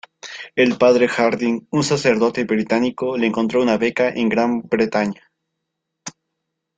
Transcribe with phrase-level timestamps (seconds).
[0.55, 5.21] El padre Harding, un sacerdote británico, le encontró una beca en Gran Bretaña.